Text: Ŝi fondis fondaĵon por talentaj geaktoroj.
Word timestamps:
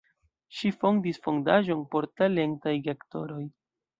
Ŝi 0.59 0.71
fondis 0.83 1.19
fondaĵon 1.25 1.85
por 1.93 2.09
talentaj 2.21 2.75
geaktoroj. 2.89 3.45